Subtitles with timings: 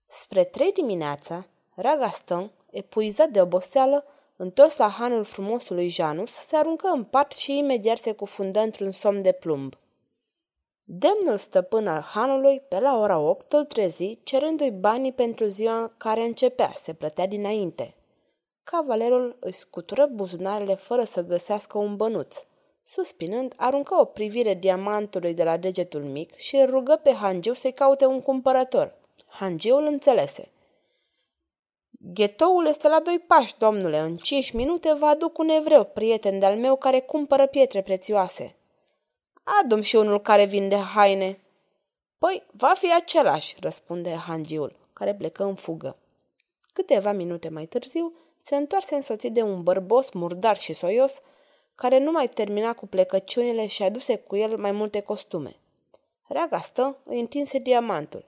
[0.09, 4.05] Spre trei dimineața, Ragaston epuizat de oboseală,
[4.37, 9.23] întors la hanul frumosului Janus, se aruncă în pat și imediat se cufundă într-un somn
[9.23, 9.75] de plumb.
[10.85, 16.23] Demnul stăpân al hanului, pe la ora 8, îl trezi, cerându-i banii pentru ziua care
[16.23, 17.95] începea, se plătea dinainte.
[18.65, 22.37] Cavalerul îi scutură buzunarele fără să găsească un bănuț.
[22.85, 27.73] Suspinând, aruncă o privire diamantului de la degetul mic și îl rugă pe Hangiu să-i
[27.73, 28.95] caute un cumpărător.
[29.27, 30.51] Hangiul înțelese–
[32.05, 33.99] Ghetoul este la doi pași, domnule.
[33.99, 38.57] În cinci minute vă aduc un evreu, prieten de-al meu, care cumpără pietre prețioase.
[39.43, 41.41] Adum și unul care vinde haine.
[42.19, 45.97] Păi, va fi același, răspunde hangiul, care plecă în fugă.
[46.73, 51.21] Câteva minute mai târziu, se întoarse însoțit de un bărbos murdar și soios,
[51.75, 55.57] care nu mai termina cu plecăciunile și aduse cu el mai multe costume.
[56.29, 58.25] Reaga stă, îi întinse diamantul.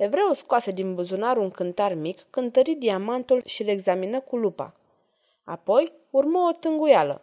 [0.00, 4.74] Evreul scoase din buzunar un cântar mic, cântări diamantul și îl examină cu lupa.
[5.44, 7.22] Apoi urmă o tânguială.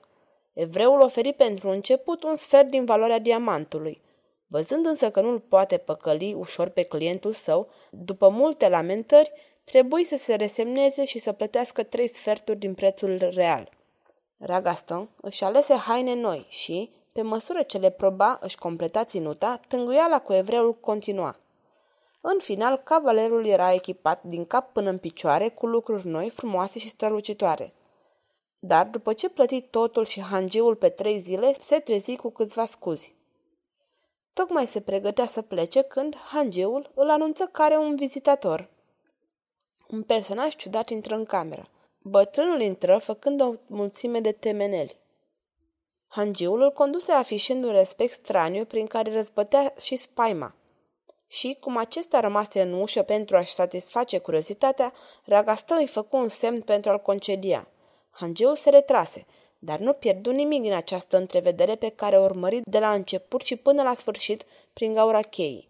[0.54, 4.02] Evreul oferi pentru început un sfert din valoarea diamantului.
[4.48, 9.32] Văzând însă că nu-l poate păcăli ușor pe clientul său, după multe lamentări,
[9.64, 13.70] trebuie să se resemneze și să plătească trei sferturi din prețul real.
[14.38, 20.20] Ragaston își alese haine noi și, pe măsură ce le proba își completa ținuta, tânguiala
[20.20, 21.36] cu evreul continua.
[22.22, 26.90] În final, cavalerul era echipat din cap până în picioare cu lucruri noi, frumoase și
[26.90, 27.74] strălucitoare.
[28.60, 33.16] Dar, după ce plăti totul și hangiul pe trei zile, se trezi cu câțiva scuzi.
[34.34, 38.70] Tocmai se pregătea să plece când hangiul îl anunță că are un vizitator.
[39.88, 41.70] Un personaj ciudat intră în cameră.
[42.02, 44.98] Bătrânul intră făcând o mulțime de temeneli.
[46.08, 50.54] Hangiul îl conduse afișând un respect straniu prin care răzbătea și spaima–
[51.28, 54.94] și, cum acesta rămase în ușă pentru a-și satisface curiozitatea,
[55.24, 57.68] Ragastă îi făcu un semn pentru a-l concedia.
[58.10, 59.26] Hangeul se retrase,
[59.60, 63.56] dar nu pierdu nimic din această întrevedere pe care o urmări de la început și
[63.56, 65.70] până la sfârșit prin gaura cheii.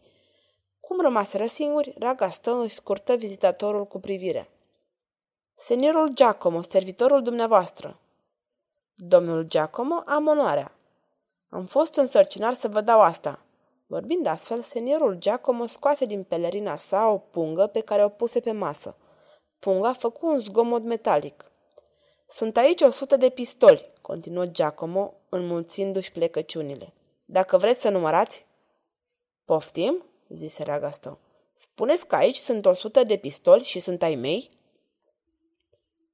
[0.80, 4.50] Cum rămaseră singuri, Ragastă își scurtă vizitatorul cu privire.
[5.56, 8.00] Seniorul Giacomo, servitorul dumneavoastră.
[8.96, 10.72] Domnul Giacomo, am onoarea.
[11.50, 13.40] Am fost însărcinat să vă dau asta,
[13.90, 18.52] Vorbind astfel, seniorul Giacomo scoase din pelerina sa o pungă pe care o puse pe
[18.52, 18.96] masă.
[19.60, 21.52] Punga făcu un zgomot metalic.
[22.30, 26.94] Sunt aici o sută de pistoli, continuă Giacomo, înmulțindu-și plecăciunile.
[27.26, 28.46] Dacă vreți să numărați?
[29.46, 30.04] Poftim?
[30.30, 31.18] zise Ragaston.
[31.56, 34.50] Spuneți că aici sunt o sută de pistoli și sunt ai mei?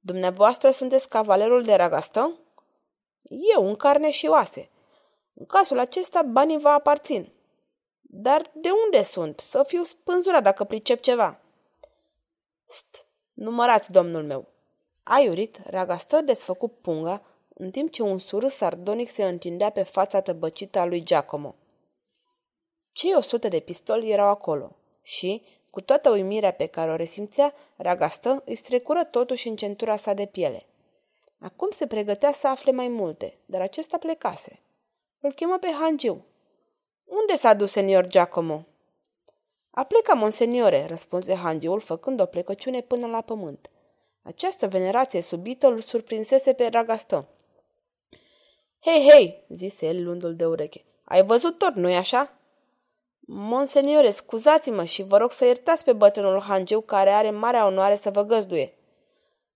[0.00, 2.38] Dumneavoastră sunteți cavalerul de Ragaston?
[3.54, 4.70] Eu, în carne și oase.
[5.34, 7.33] În cazul acesta, banii vă aparțin.
[8.16, 9.40] Dar de unde sunt?
[9.40, 11.40] Să fiu spânzurat dacă pricep ceva.
[12.66, 14.46] St, numărați, domnul meu.
[15.02, 17.22] Aiurit, Ragastă desfăcut punga,
[17.54, 21.54] în timp ce un surâs sardonic se întindea pe fața tăbăcită a lui Giacomo.
[22.92, 27.54] Cei o sută de pistoli erau acolo și, cu toată uimirea pe care o resimțea,
[27.76, 30.66] Ragastă îi strecură totuși în centura sa de piele.
[31.38, 34.60] Acum se pregătea să afle mai multe, dar acesta plecase.
[35.20, 36.24] Îl chemă pe Hangiu,
[37.04, 38.66] unde s-a dus senior Giacomo?
[39.70, 43.70] A plecat, monseniore, răspunse hangiul, făcând o plecăciune până la pământ.
[44.22, 47.28] Această venerație subită îl surprinsese pe Ragastă.
[48.80, 50.84] Hei, hei, zise el lundul de ureche.
[51.04, 52.32] Ai văzut tot, nu-i așa?
[53.26, 58.10] Monseniore, scuzați-mă și vă rog să iertați pe bătrânul hangiu care are marea onoare să
[58.10, 58.74] vă găzduie.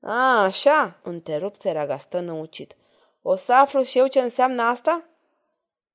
[0.00, 2.76] A, așa, întrerupse Ragastă năucit.
[3.22, 5.04] O să aflu și eu ce înseamnă asta?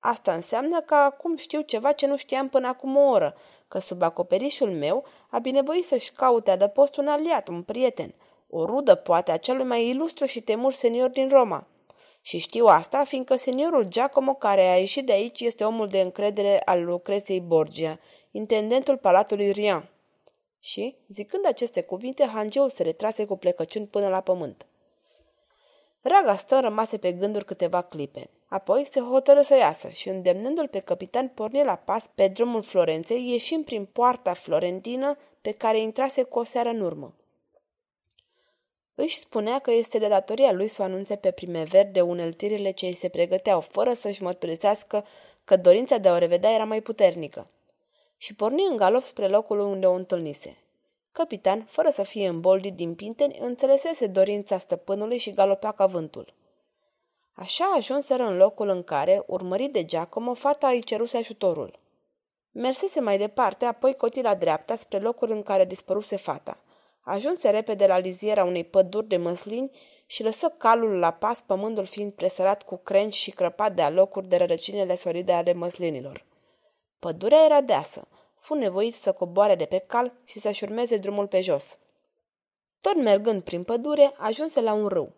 [0.06, 3.36] Asta înseamnă că acum știu ceva ce nu știam până acum o oră,
[3.68, 8.14] că sub acoperișul meu a binevoit să-și caute adăpost un aliat, un prieten,
[8.50, 11.68] o rudă poate a celui mai ilustru și temur senior din Roma.
[12.22, 16.62] Și știu asta, fiindcă seniorul Giacomo, care a ieșit de aici, este omul de încredere
[16.66, 18.00] al Lucreției Borgia,
[18.32, 19.90] intendentul palatului Rian.
[20.60, 24.68] Și, zicând aceste cuvinte, hangeul se retrase cu plecăciuni până la pământ.
[26.02, 28.30] Raga stă rămase pe gânduri câteva clipe.
[28.54, 33.30] Apoi se hotără să iasă și, îndemnându-l pe capitan, porni la pas pe drumul Florenței,
[33.30, 37.14] ieșind prin poarta florentină pe care intrase cu o seară în urmă.
[38.96, 42.86] Își spunea că este de datoria lui să o anunțe pe primever de uneltirile ce
[42.86, 45.06] îi se pregăteau, fără să-și mărturisească
[45.44, 47.48] că dorința de a o revedea era mai puternică.
[48.18, 50.58] Și porni în galop spre locul unde o întâlnise.
[51.12, 56.34] Capitan, fără să fie îmboldit din pinteni, înțelesese dorința stăpânului și galopea ca vântul.
[57.34, 61.80] Așa ajunseră în locul în care, urmărit de Giacomo, fata îi ceruse ajutorul.
[62.52, 66.58] Mersese mai departe, apoi coti la dreapta spre locul în care dispăruse fata.
[67.02, 69.72] Ajunse repede la liziera unei păduri de măslini
[70.06, 74.36] și lăsă calul la pas, pământul fiind presărat cu crengi și crăpat de alocuri de
[74.36, 76.26] rădăcinile solide ale măslinilor.
[77.00, 78.08] Pădurea era deasă.
[78.36, 81.78] Fu nevoit să coboare de pe cal și să-și urmeze drumul pe jos.
[82.82, 85.14] Tot mergând prin pădure, ajunse la un râu.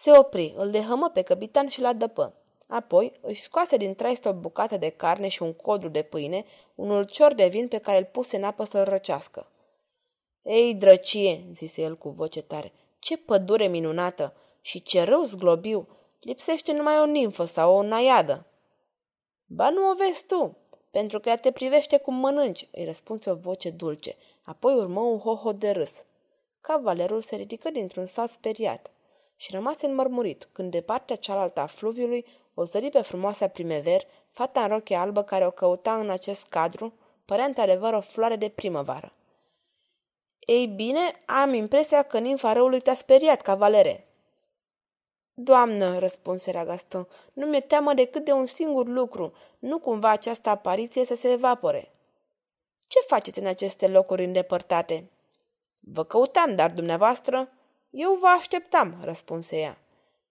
[0.00, 2.34] Se opri, îl dehămă pe capitan și l dăpă.
[2.66, 6.44] Apoi își scoase din traistă o bucată de carne și un codru de pâine,
[6.74, 9.50] un ulcior de vin pe care îl puse în apă să-l răcească.
[10.42, 15.88] Ei, drăcie, zise el cu voce tare, ce pădure minunată și ce râu zglobiu!
[16.20, 18.46] Lipsește numai o nimfă sau o naiadă.
[19.46, 20.56] Ba nu o vezi tu,
[20.90, 24.16] pentru că ea te privește cum mănânci, îi răspunse o voce dulce.
[24.42, 26.04] Apoi urmă un hoho de râs.
[26.60, 28.90] Cavalerul se ridică dintr-un sat speriat
[29.36, 34.62] și rămase înmărmurit, când de partea cealaltă a fluviului o zări pe frumoasa primever, fata
[34.62, 36.92] în roche albă care o căuta în acest cadru,
[37.24, 39.12] părea într-adevăr o floare de primăvară.
[40.38, 44.06] Ei bine, am impresia că nimfa răului te-a speriat, cavalere.
[45.34, 51.04] Doamnă, răspunse Ragaston, nu mi-e teamă decât de un singur lucru, nu cumva această apariție
[51.04, 51.92] să se evapore.
[52.88, 55.10] Ce faceți în aceste locuri îndepărtate?
[55.78, 57.55] Vă căutam, dar dumneavoastră?
[57.98, 59.78] Eu vă așteptam, răspunse ea.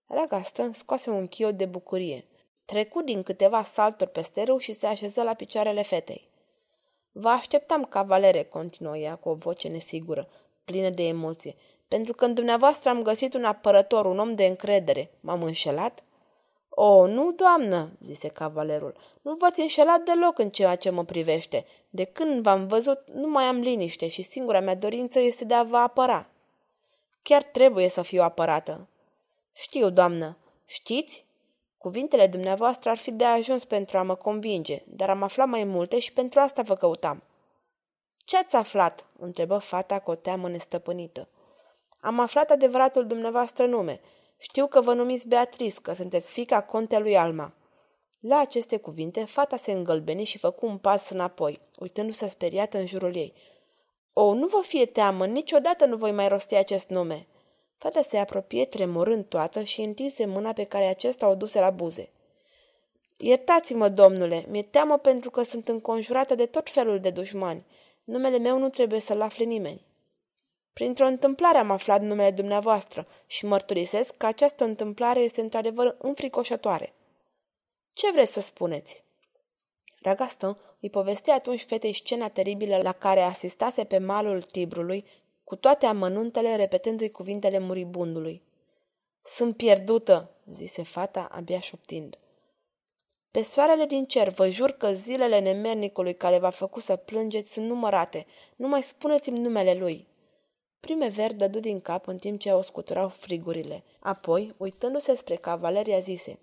[0.07, 2.25] Ragaston scoase un chiot de bucurie.
[2.65, 6.29] Trecu din câteva salturi peste râu și se așeză la picioarele fetei.
[7.11, 10.27] Vă așteptam, cavalere, continuă ea cu o voce nesigură,
[10.65, 11.55] plină de emoție,
[11.87, 15.11] pentru că în dumneavoastră am găsit un apărător, un om de încredere.
[15.19, 16.03] M-am înșelat?
[16.69, 21.65] O, nu, doamnă, zise cavalerul, nu v-ați înșelat deloc în ceea ce mă privește.
[21.89, 25.63] De când v-am văzut, nu mai am liniște și singura mea dorință este de a
[25.63, 26.29] vă apăra.
[27.27, 28.87] Chiar trebuie să fiu apărată.
[29.53, 30.37] Știu, doamnă.
[30.65, 31.25] Știți?
[31.77, 35.99] Cuvintele dumneavoastră ar fi de ajuns pentru a mă convinge, dar am aflat mai multe
[35.99, 37.23] și pentru asta vă căutam.
[38.17, 41.27] Ce ați aflat?" întrebă fata cu o teamă nestăpânită.
[41.99, 43.99] Am aflat adevăratul dumneavoastră nume.
[44.37, 47.53] Știu că vă numiți Beatrice, că sunteți fica contelui Alma."
[48.19, 53.15] La aceste cuvinte, fata se îngălbeni și făcu un pas înapoi, uitându-se speriată în jurul
[53.15, 53.33] ei.
[54.17, 57.27] O, nu vă fie teamă, niciodată nu voi mai rosti acest nume."
[57.77, 62.09] Fata se apropie tremurând toată și întinse mâna pe care acesta o duse la buze.
[63.17, 67.65] Iertați-mă, domnule, mi-e teamă pentru că sunt înconjurată de tot felul de dușmani.
[68.03, 69.85] Numele meu nu trebuie să-l afle nimeni.
[70.73, 76.93] Printr-o întâmplare am aflat numele dumneavoastră și mărturisesc că această întâmplare este într-adevăr înfricoșătoare.
[77.93, 79.03] Ce vreți să spuneți?
[80.01, 85.05] Ragaston îi povesti atunci fetei scena teribilă la care asistase pe malul Tibrului
[85.43, 88.41] cu toate amănuntele repetându-i cuvintele muribundului.
[89.23, 92.17] Sunt pierdută, zise fata, abia șoptind.
[93.31, 97.67] Pe soarele din cer, vă jur că zilele nemernicului care v-a făcut să plângeți sunt
[97.67, 98.25] numărate.
[98.55, 100.07] Nu mai spuneți-mi numele lui.
[100.79, 103.83] Primever dădu din cap în timp ce o scuturau frigurile.
[103.99, 106.39] Apoi, uitându-se spre cavaleria, zise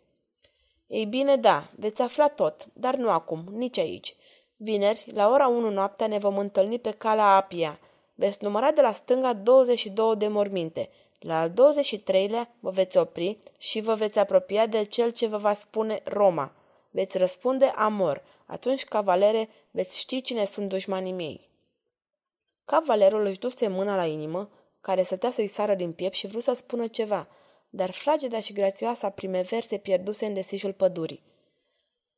[0.86, 4.16] Ei bine, da, veți afla tot, dar nu acum, nici aici.
[4.62, 7.78] Vineri, la ora 1 noaptea, ne vom întâlni pe calea Apia,
[8.14, 10.90] Veți număra de la stânga 22 de morminte.
[11.18, 15.54] La al 23-lea vă veți opri și vă veți apropia de cel ce vă va
[15.54, 16.52] spune Roma.
[16.90, 18.22] Veți răspunde Amor.
[18.46, 21.48] Atunci, cavalere, veți ști cine sunt dușmanii mei.
[22.64, 24.50] Cavalerul își duse mâna la inimă,
[24.80, 27.28] care stătea să-i sară din piept și vrut să spună ceva,
[27.70, 31.22] dar frageda și grațioasa primever se pierduse în desișul pădurii.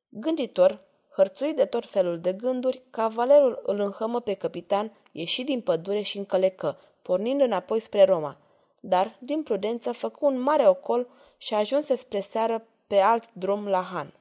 [0.08, 6.02] Gânditor, Hărțuit de tot felul de gânduri, cavalerul îl înhămă pe capitan, ieși din pădure
[6.02, 8.36] și încălecă, pornind înapoi spre Roma.
[8.80, 13.82] Dar, din prudență, făcu un mare ocol și ajunse spre seară pe alt drum la
[13.82, 14.14] Han.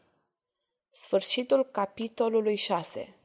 [0.91, 3.15] Sfârșitul capitolului 6